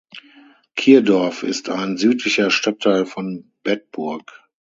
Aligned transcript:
Kirdorf 0.75 1.43
ist 1.43 1.69
ein 1.69 1.95
südlicher 1.95 2.49
Stadtteil 2.49 3.05
von 3.05 3.51
Bedburg. 3.61 4.31